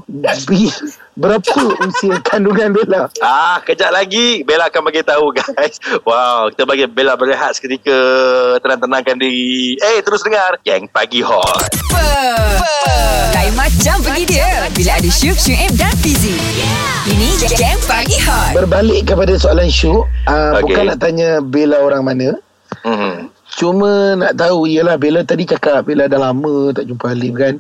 berapa 1.18 1.59
usia 1.90 2.23
kandungan 2.23 2.70
Bella. 2.70 3.11
Ah, 3.18 3.59
kejap 3.66 3.90
lagi 3.90 4.47
Bella 4.47 4.70
akan 4.70 4.82
bagi 4.87 5.02
tahu 5.02 5.35
guys. 5.35 5.82
Wow, 6.06 6.54
kita 6.54 6.70
bagi 6.70 6.87
Bella 6.87 7.18
berehat 7.18 7.59
seketika 7.59 7.99
tenang-tenangkan 8.62 9.18
diri. 9.18 9.75
Eh, 9.82 9.99
terus 10.06 10.23
dengar 10.23 10.54
Gang 10.62 10.87
Pagi 10.87 11.18
Hot. 11.18 11.66
Lain 13.35 13.54
macam 13.59 13.97
pergi 14.06 14.38
dia 14.38 14.70
bila 14.70 14.94
ada 14.94 15.11
Syuk, 15.11 15.35
Syuib 15.35 15.75
dan 15.75 15.90
Fizi. 15.99 16.38
Ini 17.11 17.42
Gang 17.59 17.80
Pagi 17.90 18.23
Hot. 18.23 18.54
Berbalik 18.54 19.02
kepada 19.02 19.35
soalan 19.35 19.66
Syuk, 19.66 20.06
ah, 20.30 20.62
Okey. 20.62 20.78
bukan 20.78 20.94
nak 20.94 20.99
tanya 21.02 21.42
Bella 21.42 21.82
orang 21.82 22.06
mana. 22.06 22.38
Mhm. 22.87 23.35
Cuma 23.59 24.14
nak 24.14 24.38
tahu 24.38 24.70
ialah 24.70 24.94
Bella 24.94 25.26
tadi 25.26 25.42
cakap 25.42 25.82
Bella 25.90 26.06
dah 26.06 26.23
lama 26.23 26.70
tak 26.70 26.87
jumpa 26.87 27.11
Alif 27.11 27.35
kan. 27.35 27.59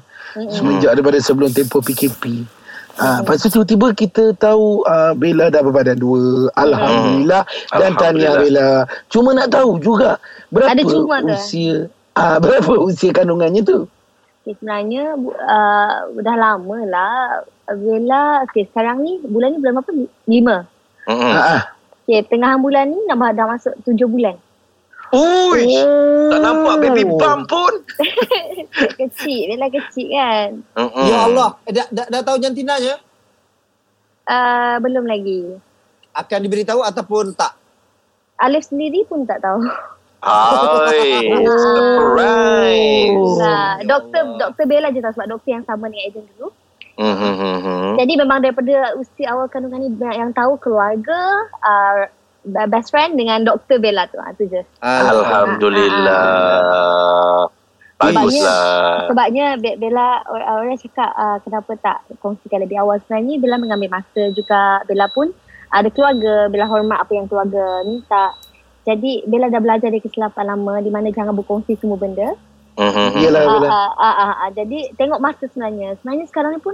Semenjak 0.50 0.94
daripada 0.94 1.18
sebelum 1.18 1.50
tempoh 1.50 1.82
PKP. 1.82 2.46
Ah, 3.00 3.24
lepas 3.24 3.40
tu 3.40 3.48
tiba-tiba 3.48 3.96
kita 3.96 4.36
tahu 4.36 4.84
ah, 4.84 5.16
Bella 5.16 5.48
dah 5.48 5.64
berbadan 5.64 5.96
dua. 5.96 6.52
Alhamdulillah. 6.58 7.42
Dan 7.72 7.96
tahniah 7.96 8.36
Alhamdulillah. 8.36 8.84
Bella. 8.84 9.08
Cuma 9.08 9.30
nak 9.32 9.48
tahu 9.48 9.80
juga 9.80 10.20
berapa 10.52 10.74
Ada 10.76 10.82
cuma 10.84 11.16
usia 11.24 11.88
ah, 12.18 12.36
berapa 12.44 12.72
usia 12.84 13.10
kandungannya 13.14 13.64
tu? 13.64 13.88
Okay, 14.40 14.56
sebenarnya 14.56 15.16
uh, 15.20 15.96
dah 16.16 16.36
lama 16.36 16.78
lah. 16.88 17.44
Bella, 17.70 18.44
okay, 18.48 18.66
sekarang 18.68 19.04
ni 19.04 19.20
bulan 19.22 19.54
ni 19.54 19.58
bulan 19.62 19.72
berapa? 19.80 19.92
Lima. 20.26 20.56
Ah. 21.06 21.62
Okay, 22.04 22.24
tengahan 22.26 22.58
bulan 22.58 22.90
ni 22.90 22.98
dah, 23.06 23.16
dah 23.16 23.46
masuk 23.46 23.74
tujuh 23.86 24.08
bulan. 24.10 24.36
Ui, 25.10 25.66
tak 26.30 26.38
nampak 26.38 26.74
baby 26.86 27.02
bump 27.02 27.50
pun. 27.50 27.74
kecil, 29.00 29.50
Bella 29.50 29.66
kecil 29.66 30.08
kan. 30.14 30.48
Mhm. 30.78 31.04
Ya 31.10 31.18
Allah. 31.26 31.50
Eh, 31.66 31.72
dah, 31.74 31.86
dah, 31.90 32.06
dah 32.06 32.20
tahu 32.22 32.38
jantinanya? 32.38 32.94
Uh, 34.30 34.78
belum 34.78 35.10
lagi. 35.10 35.58
Akan 36.14 36.46
diberitahu 36.46 36.86
ataupun 36.86 37.34
tak? 37.34 37.58
Alif 38.38 38.70
sendiri 38.70 39.02
pun 39.10 39.26
tak 39.26 39.42
tahu. 39.42 39.58
Hai, 40.20 41.32
Oh. 41.32 41.58
surprise. 41.64 43.36
Nah, 43.40 43.80
ya 43.80 43.88
doktor 43.88 44.22
Allah. 44.22 44.38
doktor 44.46 44.64
Bella 44.68 44.88
je 44.92 45.00
tahu 45.00 45.12
sebab 45.16 45.28
doktor 45.32 45.50
yang 45.58 45.64
sama 45.64 45.88
dengan 45.88 46.06
agent 46.06 46.26
dulu. 46.36 46.48
Hmm, 47.00 47.16
hmm, 47.16 47.34
hmm, 47.40 47.58
hmm. 47.64 47.92
Jadi 47.96 48.12
memang 48.20 48.38
daripada 48.44 48.92
usia 49.00 49.32
awal 49.32 49.48
kandungan 49.48 49.80
ni 49.80 49.88
yang 49.96 50.36
tahu 50.36 50.60
keluarga 50.60 51.48
uh, 51.64 52.04
best 52.42 52.88
friend 52.88 53.14
dengan 53.14 53.42
doktor 53.42 53.76
Bella 53.76 54.06
tu. 54.06 54.16
Ah 54.16 54.32
tu 54.32 54.44
je. 54.44 54.60
Alhamdulillah. 54.80 57.46
Baguslah. 57.96 59.06
Sebabnya 59.06 59.56
Be- 59.56 59.76
Bella 59.76 60.20
or- 60.24 60.40
orang 60.40 60.74
cakap 60.74 61.12
uh, 61.12 61.36
kenapa 61.38 61.76
tak 61.76 61.96
kongsikan 62.18 62.60
lebih 62.60 62.76
awal 62.76 62.98
sebenarnya 62.98 63.36
Bella 63.36 63.56
mengambil 63.56 63.88
masa 63.92 64.28
juga 64.32 64.80
Bella 64.84 65.06
pun 65.06 65.30
ada 65.68 65.86
keluarga 65.86 66.48
Bella 66.48 66.66
hormat 66.66 66.98
apa 66.98 67.12
yang 67.12 67.24
keluarga 67.24 67.84
minta 67.84 68.32
jadi 68.82 69.22
Bella 69.22 69.46
dah 69.46 69.60
belajar 69.60 69.86
dari 69.86 70.00
kesilapan 70.00 70.48
lama 70.48 70.80
di 70.80 70.88
mana 70.88 71.06
jangan 71.10 71.34
berkongsi 71.34 71.76
semua 71.76 71.96
benda 71.96 72.32
Hmm, 72.70 72.88
hmm, 72.88 73.08
hmm. 73.12 73.20
Yelah, 73.20 73.42
Ah, 73.42 73.52
yelah. 73.52 73.68
ah, 73.68 73.92
ah, 73.92 74.14
ah, 74.16 74.32
ah. 74.40 74.48
jadi 74.50 74.88
tengok 74.96 75.20
masa 75.20 75.44
sebenarnya 75.44 76.00
sebenarnya 76.00 76.24
sekarang 76.24 76.56
ni 76.56 76.58
pun 76.58 76.72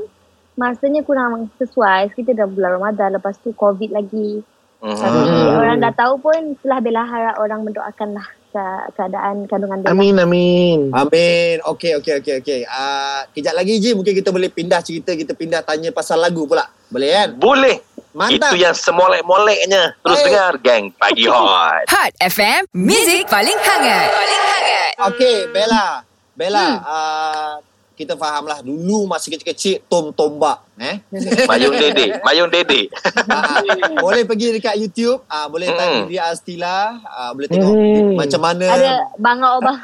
masanya 0.54 1.02
kurang 1.02 1.50
sesuai 1.56 2.14
kita 2.14 2.30
dah 2.30 2.46
bulan 2.46 2.78
Ramadan 2.78 3.12
lepas 3.12 3.35
tu 3.37 3.50
COVID 3.50 3.90
lagi 3.90 4.40
Tapi 4.78 5.18
hmm. 5.18 5.56
orang 5.56 5.78
dah 5.78 5.92
tahu 5.92 6.14
pun 6.18 6.37
setelah 6.56 6.78
Bella 6.78 7.02
harap 7.02 7.37
orang 7.37 7.64
mendoakan 7.64 8.09
lah 8.12 8.26
ke- 8.47 8.87
keadaan 8.92 9.49
kandungan 9.49 9.80
Bella 9.80 9.90
Amin, 9.90 10.14
amin. 10.14 10.78
Amin. 10.90 11.56
Okey, 11.64 11.97
okey, 11.97 12.12
okey, 12.16 12.35
okey. 12.38 12.61
Ah, 12.66 13.25
kejap 13.30 13.52
lagi 13.52 13.76
Ji, 13.76 13.92
mungkin 13.92 14.12
kita 14.12 14.28
boleh 14.28 14.47
pindah 14.47 14.80
cerita, 14.80 15.12
kita 15.12 15.33
pindah 15.33 15.61
tanya 15.61 15.90
pasal 15.90 16.18
lagu 16.18 16.45
pula. 16.45 16.68
Boleh 16.87 17.09
kan? 17.11 17.28
Boleh. 17.35 17.76
Mantap. 18.12 18.49
Itu 18.49 18.56
yang 18.59 18.73
semolek-moleknya. 18.73 19.97
Terus 19.99 20.18
Baik. 20.18 20.26
dengar 20.26 20.52
Gang 20.61 20.85
Pagi 20.92 21.25
Hot. 21.26 21.85
Hot 21.95 22.12
FM, 22.18 22.64
Music 22.73 23.28
paling 23.28 23.59
hangat. 23.59 24.09
Paling 24.09 24.42
hangat. 24.47 24.92
Okey, 25.09 25.37
Bella. 25.50 26.00
Bella, 26.33 26.66
Hmm. 26.68 26.85
ah, 26.85 27.52
kita 27.96 28.12
fahamlah 28.12 28.60
dulu 28.60 29.08
masa 29.08 29.26
kecil-kecil 29.26 29.80
tom 29.88 30.12
tombak, 30.12 30.60
eh. 30.76 31.00
Mayung 31.50 31.72
Dede. 31.72 32.20
Mayung 32.20 32.52
Dede. 32.52 32.92
Ah, 33.24 33.64
boleh 33.96 34.22
pergi 34.22 34.52
dekat 34.52 34.76
YouTube, 34.76 35.24
ah 35.26 35.48
boleh 35.48 35.72
Hmm. 35.72 35.78
tanya 35.80 36.00
dia 36.04 36.22
Astila, 36.28 37.00
ah 37.02 37.32
boleh 37.32 37.48
tengok 37.48 37.72
Hmm. 37.72 38.12
macam 38.14 38.40
mana 38.44 38.66
ada 38.68 38.92
bangau-bangau 39.16 39.80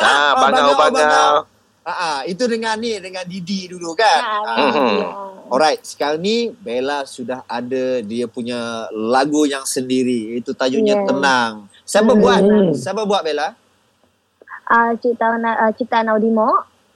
Ah, 0.00 0.32
bangau. 0.88 1.34
Ah, 1.82 1.90
ah, 1.90 2.18
itu 2.24 2.46
dengan 2.46 2.78
ni 2.78 2.94
dengan 2.96 3.26
Didi 3.26 3.66
dulu 3.66 3.92
kan. 3.92 4.20
Ah, 4.22 4.70
Mhm. 4.70 4.98
Alright, 5.50 5.82
sekarang 5.84 6.22
ni 6.22 6.48
Bella 6.54 7.04
sudah 7.04 7.44
ada 7.44 8.00
dia 8.00 8.24
punya 8.24 8.86
lagu 8.88 9.44
yang 9.44 9.66
sendiri. 9.66 10.38
Itu 10.38 10.54
tajuknya 10.54 10.96
Yeah. 10.96 11.06
Tenang. 11.10 11.52
Siapa 11.84 12.14
Hmm. 12.14 12.22
buat? 12.22 12.40
Siapa 12.72 13.02
buat 13.04 13.20
Bella? 13.20 13.52
uh, 14.64 14.94
ciptaan 14.96 15.42
uh, 15.42 15.68
ciptaan 15.74 16.08
Audimo 16.08 16.48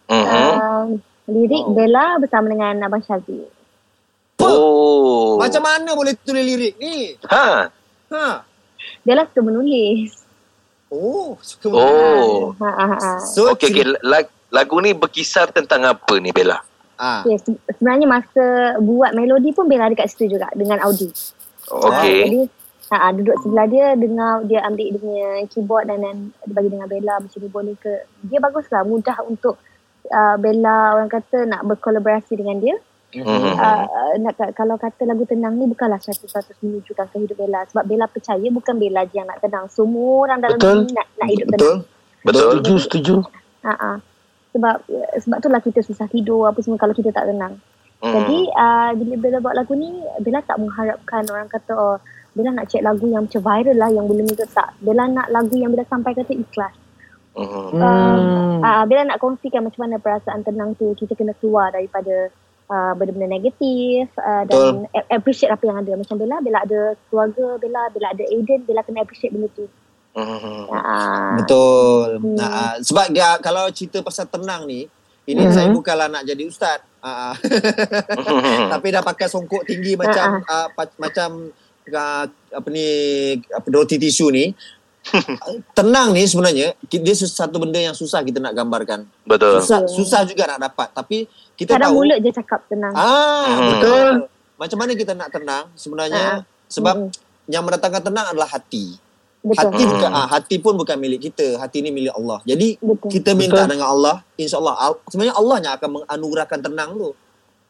Mhm. 0.06 0.50
uh, 0.54 0.84
lirik 1.26 1.64
Wow. 1.64 1.74
Bella 1.74 2.06
bersama 2.18 2.46
dengan 2.46 2.74
Abang 2.80 3.02
Syazi. 3.02 3.42
Oh. 4.38 5.36
Macam 5.36 5.62
mana 5.62 5.90
boleh 5.92 6.14
tulis 6.16 6.40
lirik 6.40 6.74
ni? 6.76 7.16
Ha. 7.26 7.66
Ha. 8.12 8.26
Bella 9.02 9.26
suka 9.26 9.40
menulis. 9.42 10.22
Oh, 10.86 11.34
suka 11.40 11.66
Oh. 11.68 12.54
Ha, 12.54 12.70
ha, 12.70 12.86
ha. 12.92 13.12
So, 13.20 13.50
Okey, 13.50 13.72
okey. 13.72 13.84
Lag- 14.02 14.30
Lagu 14.46 14.78
ni 14.78 14.94
berkisar 14.94 15.50
tentang 15.50 15.82
apa 15.82 16.14
ni, 16.16 16.30
Bella? 16.30 16.62
Ah. 16.96 17.20
Okay, 17.20 17.36
se- 17.36 17.60
sebenarnya 17.74 18.06
masa 18.06 18.44
buat 18.78 19.10
melodi 19.12 19.50
pun 19.50 19.66
Bella 19.66 19.90
dekat 19.90 20.06
situ 20.08 20.30
juga 20.30 20.46
dengan 20.54 20.78
Audi. 20.80 21.10
Okey. 21.66 22.20
Jadi 22.24 22.40
ha, 22.88 22.96
ha, 22.96 23.08
duduk 23.10 23.34
sebelah 23.42 23.66
dia 23.66 23.86
dengar 23.98 24.46
dia 24.46 24.62
ambil 24.62 24.86
dia 24.86 25.00
punya 25.02 25.28
keyboard 25.50 25.90
dan, 25.90 25.98
dan 25.98 26.16
dia 26.30 26.54
bagi 26.54 26.70
dengan 26.70 26.86
Bella 26.86 27.14
macam 27.18 27.36
ni 27.36 27.50
boleh 27.50 27.74
ke. 27.74 27.92
Dia 28.22 28.38
baguslah 28.38 28.86
mudah 28.86 29.18
untuk 29.26 29.58
uh, 30.10 30.36
Bella 30.38 30.96
orang 30.98 31.10
kata 31.10 31.46
nak 31.46 31.62
berkolaborasi 31.66 32.34
dengan 32.38 32.58
dia. 32.60 32.76
Mhm. 33.16 33.24
uh, 33.56 33.86
uh, 33.86 34.12
nak 34.20 34.34
kalau 34.52 34.76
kata 34.76 35.08
lagu 35.08 35.24
tenang 35.24 35.56
ni 35.56 35.64
bukanlah 35.70 35.96
satu-satu 36.02 36.58
menujukan 36.60 37.06
ke 37.08 37.16
hidup 37.22 37.38
Bella 37.38 37.64
sebab 37.70 37.86
Bella 37.86 38.04
percaya 38.10 38.44
bukan 38.50 38.76
Bella 38.76 39.06
je 39.08 39.16
yang 39.22 39.30
nak 39.30 39.40
tenang 39.40 39.70
semua 39.72 40.26
orang 40.28 40.42
dalam 40.42 40.58
Betul. 40.60 40.84
dunia 40.84 41.00
nak, 41.00 41.08
nak 41.16 41.28
hidup 41.30 41.46
Betul? 41.48 41.56
tenang 41.56 41.80
Betul? 42.26 42.44
Setuju, 42.50 42.74
setuju. 42.82 43.14
ha 43.64 43.72
uh 43.72 43.96
sebab 44.56 44.76
sebab 45.20 45.36
itulah 45.38 45.60
kita 45.60 45.80
susah 45.84 46.08
tidur 46.08 46.48
apa 46.48 46.58
semua 46.64 46.80
kalau 46.80 46.96
kita 46.96 47.12
tak 47.12 47.28
tenang 47.28 47.56
Hmm. 47.96 48.12
jadi 48.12 48.38
uh, 48.52 48.90
bila 48.92 49.14
Bella 49.16 49.38
buat 49.40 49.56
lagu 49.56 49.72
ni 49.72 49.88
Bella 50.20 50.44
tak 50.44 50.60
mengharapkan 50.60 51.24
orang 51.32 51.48
kata 51.48 51.72
oh 51.72 51.96
Bella 52.36 52.52
nak 52.52 52.68
cek 52.68 52.84
lagu 52.84 53.08
yang 53.08 53.24
macam 53.24 53.40
viral 53.40 53.72
lah 53.72 53.88
yang 53.88 54.04
boleh 54.04 54.20
ni 54.20 54.36
ke 54.36 54.44
tak 54.52 54.76
Bella 54.84 55.08
nak 55.08 55.32
lagu 55.32 55.56
yang 55.56 55.72
Bella 55.72 55.88
sampaikan 55.88 56.28
tu 56.28 56.36
ikhlas 56.36 56.76
Mhm. 57.36 57.64
Hmm. 57.70 58.60
Ah, 58.60 58.82
Bella 58.82 59.04
nak 59.06 59.20
kongsikan 59.20 59.60
macam 59.60 59.84
mana 59.84 59.96
perasaan 59.96 60.40
tenang 60.40 60.72
tu 60.72 60.96
kita 60.96 61.12
kena 61.12 61.36
keluar 61.36 61.68
daripada 61.68 62.32
uh, 62.66 62.92
benda-benda 62.92 63.28
negatif 63.30 64.08
uh, 64.16 64.42
dan 64.42 64.88
a- 64.90 65.08
appreciate 65.12 65.52
apa 65.52 65.60
yang 65.62 65.78
ada. 65.78 65.92
Macam 65.94 66.16
Bella, 66.16 66.40
Bella 66.40 66.64
ada 66.64 66.80
keluarga, 67.06 67.60
Bella, 67.60 67.92
Bella 67.92 68.08
ada 68.10 68.24
Aiden, 68.24 68.64
Bella 68.64 68.80
kena 68.80 69.04
appreciate 69.04 69.30
benda 69.30 69.52
tu. 69.52 69.68
Uh, 70.16 71.36
Betul. 71.36 72.08
Hmm. 72.18 72.34
Nah, 72.34 72.48
ah, 72.48 72.74
sebab 72.80 73.12
dia, 73.12 73.36
kalau 73.38 73.68
cerita 73.68 74.00
pasal 74.00 74.24
tenang 74.26 74.64
ni, 74.64 74.88
ini 75.26 75.42
Mhm. 75.42 75.52
saya 75.52 75.68
bukanlah 75.68 76.08
nak 76.08 76.24
jadi 76.24 76.40
ustaz. 76.42 76.80
Mhm. 77.04 77.34
Tapi 78.72 78.86
dah 78.88 79.02
pakai 79.02 79.28
songkok 79.28 79.62
tinggi 79.62 79.92
macam 79.94 80.40
ah, 80.42 80.72
pa- 80.72 80.96
macam 80.96 81.52
ah, 81.86 82.24
apa 82.26 82.68
ni 82.68 82.86
apa 83.46 83.66
roti 83.68 83.94
tisu 83.94 84.32
ni. 84.32 84.50
Tenang 85.72 86.10
ni 86.10 86.24
sebenarnya 86.24 86.74
dia 86.82 87.14
satu 87.14 87.56
benda 87.56 87.78
yang 87.78 87.92
susah 87.92 88.20
kita 88.20 88.38
nak 88.38 88.52
gambarkan. 88.52 89.06
Betul. 89.22 89.60
Susah 89.60 89.86
susah 89.86 90.20
juga 90.24 90.46
nak 90.48 90.66
dapat 90.66 90.88
tapi 90.92 91.16
kita 91.54 91.74
kadang 91.74 91.92
tahu 91.92 91.98
mulut 92.00 92.18
je 92.20 92.30
cakap 92.32 92.60
tenang. 92.66 92.92
ah 92.92 93.46
Hmm. 93.46 93.68
betul. 93.70 94.12
Macam 94.56 94.78
mana 94.78 94.92
kita 94.92 95.12
nak 95.12 95.28
tenang 95.30 95.64
sebenarnya 95.74 96.24
Ah. 96.40 96.40
sebab 96.66 96.94
Mm. 96.96 97.10
yang 97.46 97.62
mendatangkan 97.62 98.02
tenang 98.02 98.26
adalah 98.28 98.48
hati. 98.48 98.96
Betul. 99.40 99.68
Hati 99.68 99.82
Hmm. 99.84 99.92
bukan 99.94 100.10
ah, 100.10 100.26
hati 100.26 100.56
pun 100.58 100.74
bukan 100.74 100.96
milik 100.96 101.30
kita. 101.30 101.54
Hati 101.56 101.78
ni 101.78 101.92
milik 101.92 102.10
Allah. 102.10 102.42
Jadi 102.42 102.74
Betul. 102.76 103.08
kita 103.12 103.30
minta 103.32 103.62
Betul. 103.62 103.70
dengan 103.70 103.88
Allah, 103.88 104.16
insya-Allah 104.34 104.74
al- 104.74 105.00
sebenarnya 105.06 105.36
Allah 105.36 105.56
yang 105.60 105.72
akan 105.76 105.90
menganugerahkan 105.92 106.58
tenang 106.60 106.90
tu. 106.92 107.10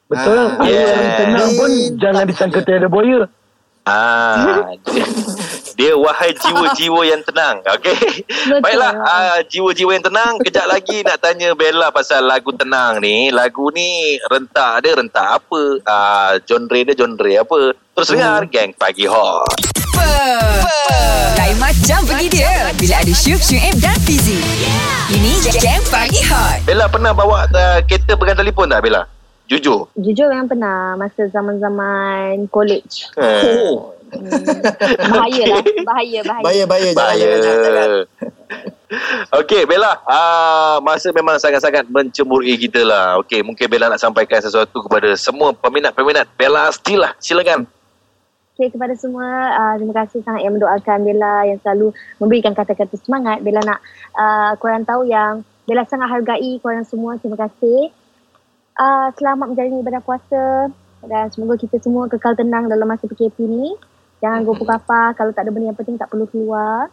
Betul. 0.06 0.38
Ah, 0.56 0.64
yeah. 0.64 0.86
yang 0.88 1.14
tenang 1.18 1.50
pun 1.52 1.68
Minta 1.68 1.98
jangan 2.00 2.24
disangka 2.24 2.60
tiada 2.62 2.86
buaya. 2.86 3.26
Ah, 3.86 4.66
dia, 5.76 5.92
wahai 5.92 6.32
jiwa-jiwa 6.32 7.04
yang 7.04 7.20
tenang. 7.20 7.60
Okey. 7.76 8.24
Betul. 8.24 8.64
Baiklah, 8.64 8.92
ah, 8.96 9.38
jiwa-jiwa 9.44 9.90
yang 9.92 10.06
tenang. 10.08 10.40
Kejap 10.40 10.66
lagi 10.72 11.04
nak 11.04 11.20
tanya 11.20 11.52
Bella 11.52 11.92
pasal 11.92 12.24
lagu 12.24 12.48
tenang 12.56 13.04
ni. 13.04 13.28
Lagu 13.28 13.68
ni 13.76 14.16
rentak 14.32 14.80
dia 14.80 14.96
rentak 14.96 15.36
apa? 15.36 15.62
Ah, 15.84 16.32
genre 16.48 16.80
dia 16.80 16.96
genre 16.96 17.32
apa? 17.44 17.76
Terus 17.76 18.08
dengar 18.08 18.48
Gang 18.48 18.72
Pagi 18.72 19.04
Hot. 19.04 19.44
Lain 21.36 21.56
macam 21.60 22.00
pergi 22.08 22.40
dia 22.40 22.72
bila 22.80 22.96
ada 23.04 23.12
Syuk, 23.12 23.40
Syuib 23.44 23.76
dan 23.76 23.96
Fizi. 24.00 24.40
Ini 25.12 25.44
Gang 25.60 25.84
Pagi 25.92 26.24
Hot. 26.24 26.64
Bella 26.64 26.88
pernah 26.88 27.12
bawa 27.12 27.44
uh, 27.52 27.78
kereta 27.84 28.16
pegang 28.16 28.40
telefon 28.40 28.72
tak 28.72 28.80
Bella? 28.80 29.04
Jujur. 29.46 29.86
Jujur 29.94 30.26
memang 30.26 30.50
pernah 30.50 30.98
masa 30.98 31.30
zaman-zaman 31.30 32.50
college. 32.50 33.06
Eh, 33.14 33.78
Hmm. 34.06 34.30
bahaya 35.10 35.44
lah. 35.50 35.62
Bahaya, 35.82 36.20
bahaya. 36.22 36.44
Bahaya 36.44 36.64
bahaya 36.66 36.90
Bahaya. 36.94 37.24
jangan 37.26 37.40
jangan. 37.42 37.62
jangan. 37.64 37.90
Okey 39.42 39.66
Bella, 39.66 39.98
ah, 40.06 40.78
masa 40.78 41.10
memang 41.10 41.42
sangat-sangat 41.42 41.90
mencemburui 41.90 42.54
kita 42.54 42.86
lah. 42.86 43.18
Okey, 43.18 43.42
mungkin 43.42 43.66
Bella 43.66 43.90
nak 43.90 43.98
sampaikan 43.98 44.38
sesuatu 44.38 44.86
kepada 44.86 45.10
semua 45.18 45.50
peminat-peminat 45.50 46.30
Bella 46.38 46.70
Still 46.70 47.02
lah. 47.02 47.12
Silakan. 47.18 47.66
Okay, 48.56 48.72
kepada 48.72 48.96
semua, 48.96 49.52
uh, 49.52 49.74
terima 49.76 49.92
kasih 50.00 50.24
sangat 50.24 50.48
yang 50.48 50.56
mendoakan 50.56 51.04
Bella 51.04 51.44
yang 51.44 51.60
selalu 51.60 51.92
memberikan 52.16 52.56
kata-kata 52.56 52.96
semangat. 52.96 53.44
Bella 53.44 53.60
nak 53.60 53.84
uh, 54.16 54.56
korang 54.56 54.80
tahu 54.86 55.04
yang 55.04 55.44
Bella 55.68 55.84
sangat 55.84 56.08
hargai 56.08 56.56
korang 56.64 56.86
semua. 56.88 57.20
Terima 57.20 57.36
kasih. 57.36 57.92
Uh, 58.80 59.12
selamat 59.18 59.52
menjalani 59.52 59.84
ibadah 59.84 60.00
puasa 60.00 60.72
dan 61.04 61.28
semoga 61.28 61.60
kita 61.60 61.76
semua 61.84 62.08
kekal 62.08 62.32
tenang 62.32 62.70
dalam 62.70 62.88
masa 62.88 63.04
PKP 63.04 63.44
ni. 63.44 63.76
Jangan 64.18 64.40
gopoh 64.42 64.64
kapar. 64.64 65.12
Kalau 65.12 65.30
tak 65.30 65.44
ada 65.44 65.50
benda 65.50 65.68
yang 65.68 65.78
penting, 65.78 65.96
tak 65.96 66.08
perlu 66.08 66.24
keluar. 66.26 66.88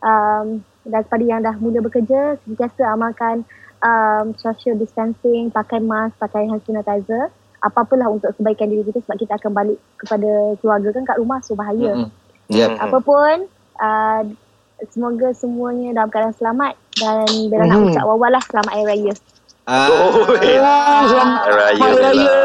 Um, 0.00 0.62
dan 0.82 1.02
kepada 1.02 1.22
yang 1.22 1.40
dah 1.40 1.54
mula 1.54 1.80
bekerja, 1.80 2.40
sentiasa 2.40 2.88
amalkan 2.88 3.44
um, 3.80 4.32
social 4.34 4.74
distancing, 4.74 5.50
pakai 5.50 5.78
mask, 5.78 6.16
pakai 6.16 6.46
hand 6.46 6.62
sanitizer. 6.62 7.28
Apa-apalah 7.60 8.08
untuk 8.08 8.32
kebaikan 8.34 8.66
diri 8.66 8.80
kita 8.82 9.04
sebab 9.04 9.16
kita 9.16 9.36
akan 9.36 9.52
balik 9.52 9.78
kepada 9.96 10.30
keluarga 10.56 10.88
kan 10.90 11.04
kat 11.04 11.16
rumah 11.16 11.38
so 11.40 11.52
bahaya. 11.52 11.92
Mm-mm. 11.94 12.08
Yep. 12.48 12.70
Mhm. 12.70 12.78
Apa 12.80 12.98
pun 12.98 13.34
uh, 13.76 14.22
semoga 14.88 15.28
semuanya 15.30 15.92
dalam 15.92 16.08
keadaan 16.08 16.32
selamat 16.34 16.72
dan 16.96 17.28
Bella 17.46 17.64
nak 17.64 17.76
Mhm. 17.76 17.86
ucap 17.92 18.04
wawal 18.06 18.32
lah 18.32 18.42
selamat 18.42 18.72
Hari 18.72 18.86
Raya. 18.86 19.14
Ah. 19.68 19.86
Oh, 19.86 20.34
eh. 20.34 20.56
selamat 21.04 21.42
Raya, 21.46 21.76
Hari 21.76 21.94
Bella. 21.94 22.08
Raya. 22.08 22.38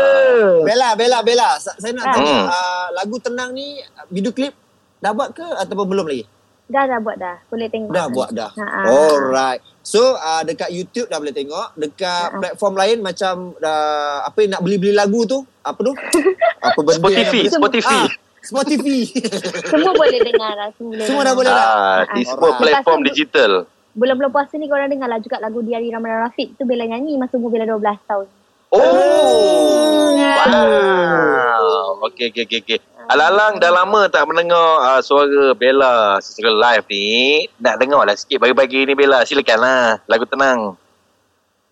Bella, 0.62 0.89
Bella, 0.94 1.17
Bella. 1.24 1.50
Sa- 1.58 1.77
Saya 1.79 1.96
nak 1.96 2.05
Ah. 2.05 2.12
tanya, 2.12 2.36
Hmm. 2.36 2.48
Lagu 2.95 3.19
tenang 3.19 3.51
ni 3.51 3.83
video 4.07 4.31
klip 4.31 4.55
dah 5.03 5.11
buat 5.11 5.35
ke 5.35 5.43
ataupun 5.43 5.85
belum 5.85 6.07
lagi? 6.07 6.23
Dah 6.65 6.89
dah 6.89 6.97
buat 6.97 7.17
dah. 7.21 7.37
Boleh 7.45 7.69
tengok. 7.69 7.93
Dah 7.93 8.05
buat 8.09 8.29
dah. 8.33 8.49
Ha, 8.57 8.65
ha. 8.65 8.81
Alright. 8.89 9.61
So 9.85 10.17
uh, 10.17 10.41
dekat 10.41 10.73
YouTube 10.73 11.05
dah 11.13 11.21
boleh 11.21 11.29
tengok, 11.29 11.77
dekat 11.77 12.33
Ha. 12.33 12.39
platform 12.41 12.73
lain 12.73 12.97
macam 13.05 13.53
uh, 13.53 14.25
apa 14.25 14.37
yang 14.41 14.57
nak 14.57 14.61
beli-beli 14.65 14.97
lagu 14.97 15.29
tu? 15.29 15.45
Apa 15.61 15.77
tu? 15.85 15.93
apa 16.67 16.79
benda 16.81 16.97
Spotify, 16.97 17.39
yang 17.45 17.53
Spotify. 17.53 18.01
Ah, 18.01 18.09
Spotify. 18.41 18.97
Semua 19.73 19.93
boleh 19.93 20.19
dengar 20.25 20.51
lah. 20.57 20.69
Semua, 20.73 20.89
boleh 20.89 21.05
Semua 21.05 21.21
dah 21.21 21.33
boleh 21.37 21.51
dah. 21.53 21.67
Ah, 21.69 22.01
di 22.17 22.21
semua 22.25 22.49
Alright. 22.49 22.61
platform 22.65 22.99
Lepas 23.05 23.09
digital. 23.13 23.51
Bulan-bulan 23.95 24.31
puasa 24.33 24.53
ni 24.57 24.65
korang 24.65 24.89
dengar 24.89 25.07
lah 25.07 25.21
juga 25.21 25.37
lagu 25.37 25.61
Diari 25.61 25.87
Ramadan 25.87 26.27
Rafiq 26.27 26.57
tu 26.57 26.65
Bella 26.65 26.83
nyanyi 26.83 27.15
masa 27.15 27.37
umur 27.37 27.53
Bella 27.53 27.69
12 27.69 28.09
tahun. 28.09 28.27
Oh, 28.74 30.15
wow. 30.15 31.65
Okey, 32.10 32.31
okey, 32.31 32.43
okey. 32.48 32.60
okey. 32.62 32.79
Alang-alang 33.05 33.62
dah 33.62 33.69
lama 33.69 34.10
tak 34.10 34.25
mendengar 34.25 34.81
uh, 34.81 34.98
suara 34.98 35.53
Bella 35.53 36.17
secara 36.25 36.50
live 36.50 36.86
ni. 36.89 37.45
Nak 37.62 37.77
dengar 37.77 38.01
lah 38.01 38.17
sikit 38.17 38.41
bagi-bagi 38.41 38.89
ni 38.89 38.98
Bella. 38.98 39.22
Silakanlah. 39.22 40.01
Lagu 40.10 40.25
tenang. 40.25 40.74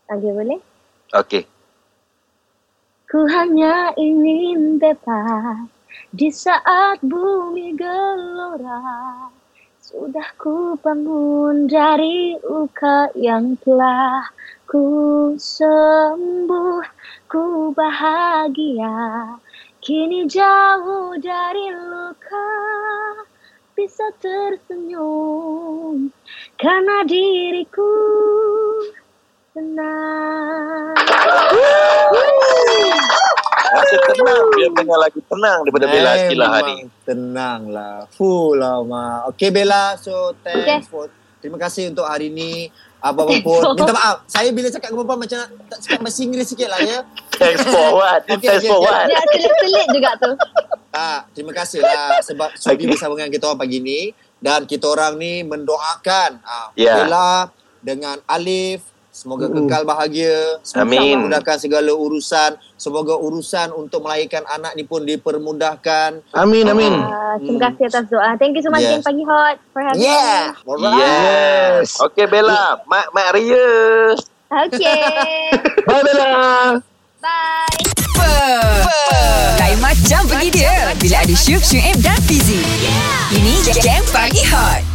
Okay 0.05 0.29
boleh? 0.29 0.61
Okey. 1.17 1.43
Ku 3.09 3.25
hanya 3.29 3.93
ingin 3.97 4.77
bebas 4.77 5.69
di 6.13 6.29
saat 6.29 7.01
bumi 7.01 7.73
gelora. 7.73 8.81
Sudah 9.81 10.29
ku 10.37 10.77
bangun 10.81 11.65
dari 11.65 12.37
luka 12.45 13.09
yang 13.17 13.57
telah 13.65 14.29
ku 14.73 15.37
sembuh. 15.37 16.81
Ku 17.29 17.69
bahagia 17.77 19.37
kini 19.85 20.25
jauh 20.25 21.13
dari 21.21 21.69
luka. 21.77 22.49
Bisa 23.77 24.05
tersenyum 24.17 26.09
karena 26.57 27.05
diriku 27.05 27.93
tenang. 29.53 30.93
Rasa 33.73 33.97
tenang 34.13 34.45
bila 34.53 34.67
dengar 34.77 34.97
lagu 35.01 35.21
tenang 35.25 35.59
daripada 35.65 35.85
Bella 35.89 36.09
Eh, 36.13 36.17
Askila 36.21 36.45
memang 36.45 36.53
hari. 36.53 36.75
Tenang 37.05 37.61
lah. 37.73 37.97
Full 38.13 38.61
lah, 38.61 38.77
Ma. 38.85 39.25
Okay, 39.33 39.49
Bella. 39.49 39.97
So, 40.01 40.33
thanks 40.41 40.65
Okay. 40.65 40.81
for... 40.85 41.09
Terima 41.41 41.57
kasih 41.57 41.91
untuk 41.91 42.05
hari 42.05 42.29
ni. 42.29 42.69
Apa-apa 43.03 43.35
pun. 43.43 43.59
Minta 43.75 43.91
maaf. 43.91 44.15
Saya 44.25 44.47
bila 44.49 44.71
cakap 44.71 44.87
dengan 44.87 45.03
perempuan 45.03 45.19
macam 45.19 45.37
nak 45.37 45.49
tak 45.67 45.79
cakap 45.83 45.99
bahasa 45.99 46.19
Inggeris 46.23 46.47
sikit 46.47 46.67
lah 46.71 46.79
ya. 46.79 46.97
Thanks 47.35 47.61
for 47.61 47.87
what? 47.99 48.21
Okey, 48.25 48.47
Thanks 48.47 48.63
for 48.63 48.79
what? 48.79 49.03
Dia 49.05 49.19
selit-selit 49.27 49.87
juga 49.91 50.09
tu. 50.15 50.31
Ah, 50.89 51.19
terima 51.33 51.51
kasih 51.51 51.83
lah 51.83 52.23
sebab 52.23 52.55
sudi 52.55 52.79
Okay. 52.79 52.87
bersama 52.87 53.11
dengan 53.13 53.27
kita 53.29 53.43
orang 53.45 53.59
pagi 53.59 53.83
ni. 53.83 54.01
Dan 54.39 54.63
kita 54.63 54.87
orang 54.87 55.15
ni 55.15 55.43
mendoakan 55.43 56.39
ah, 56.41 56.71
Ya. 56.73 57.03
Bella 57.03 57.51
dengan 57.79 58.23
Alif. 58.23 58.92
Semoga 59.13 59.45
Mm. 59.45 59.69
kekal 59.69 59.85
bahagia. 59.85 60.57
Semoga 60.65 60.89
Amin. 60.89 61.21
memudahkan 61.21 61.61
segala 61.61 61.93
urusan. 61.93 62.57
Semoga 62.73 63.13
urusan 63.13 63.69
untuk 63.71 64.01
melahirkan 64.01 64.41
anak 64.43 64.73
ni 64.73 64.81
pun 64.81 65.05
dipermudahkan. 65.05 66.17
Amin, 66.33 66.65
amin. 66.65 66.97
Uh, 66.97 67.37
terima 67.37 67.69
kasih 67.69 67.93
atas 67.93 68.05
doa. 68.09 68.33
Thank 68.35 68.57
you 68.57 68.65
so 68.65 68.73
much 68.73 68.81
Yes. 68.81 69.05
Pagi 69.05 69.21
Hot 69.21 69.61
for 69.69 69.85
having 69.85 70.01
Yeah. 70.01 70.57
me. 70.57 70.65
Alright. 70.65 70.97
Yes. 70.97 72.01
Okey 72.01 72.25
Bella, 72.25 72.81
Mak 72.83 73.13
Mak 73.13 73.27
Ria. 73.37 73.69
Okay. 74.49 75.05
Bye, 75.87 76.01
Bella. 76.01 76.33
Bye. 77.21 77.81
Lain 79.55 79.79
macam 79.79 80.21
pergi 80.27 80.49
dia 80.51 80.91
Bila 80.95 81.17
ada 81.21 81.33
Syuk, 81.33 81.63
Syuib 81.63 81.97
dan 82.01 82.19
Fizi 82.25 82.59
Ini 83.31 83.53
Jam 83.73 84.03
Pagi 84.11 84.43
Hot 84.51 84.92